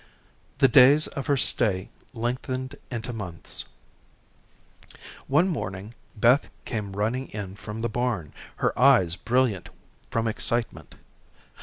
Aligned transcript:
The 0.57 0.67
days 0.67 1.05
of 1.09 1.27
her 1.27 1.37
stay 1.37 1.89
lengthened 2.11 2.75
into 2.89 3.13
months. 3.13 3.65
One 5.27 5.47
morning, 5.47 5.93
Beth 6.15 6.49
came 6.65 6.95
running 6.95 7.27
in 7.27 7.55
from 7.55 7.81
the 7.81 7.87
barn, 7.87 8.33
her 8.55 8.73
eyes 8.79 9.15
brilliant 9.15 9.69
from 10.09 10.27
excitement. 10.27 10.95